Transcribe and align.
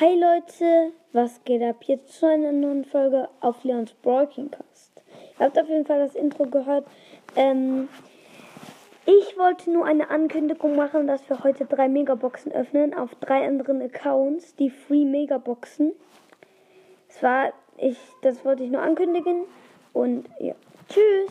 Hi 0.00 0.18
Leute, 0.18 0.94
was 1.12 1.44
geht 1.44 1.62
ab? 1.62 1.82
Jetzt 1.82 2.14
zu 2.14 2.24
einer 2.24 2.52
neuen 2.52 2.86
Folge 2.86 3.28
auf 3.42 3.62
Leons 3.64 3.92
Broadcast. 3.92 5.02
Ihr 5.38 5.44
habt 5.44 5.58
auf 5.58 5.68
jeden 5.68 5.84
Fall 5.84 5.98
das 5.98 6.14
Intro 6.14 6.46
gehört. 6.46 6.86
Ähm, 7.36 7.86
ich 9.04 9.36
wollte 9.36 9.70
nur 9.70 9.84
eine 9.84 10.08
Ankündigung 10.08 10.74
machen, 10.74 11.06
dass 11.06 11.28
wir 11.28 11.44
heute 11.44 11.66
drei 11.66 11.88
Megaboxen 11.88 12.50
öffnen 12.50 12.94
auf 12.94 13.14
drei 13.16 13.46
anderen 13.46 13.82
Accounts, 13.82 14.54
die 14.56 14.70
Free 14.70 15.04
Megaboxen. 15.04 15.92
Das 17.08 17.22
war 17.22 17.52
ich, 17.76 17.98
das 18.22 18.42
wollte 18.42 18.64
ich 18.64 18.70
nur 18.70 18.80
ankündigen 18.80 19.44
und 19.92 20.30
ja, 20.38 20.54
tschüss. 20.88 21.28